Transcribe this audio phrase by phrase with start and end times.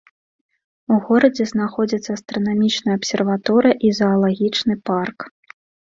[0.93, 5.19] У горадзе знаходзіцца астранамічная абсерваторыя і заалагічны парк.